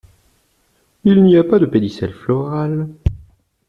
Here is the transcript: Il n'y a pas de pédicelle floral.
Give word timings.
Il 1.03 1.21
n'y 1.21 1.37
a 1.37 1.43
pas 1.43 1.59
de 1.59 1.67
pédicelle 1.67 2.11
floral. 2.15 2.87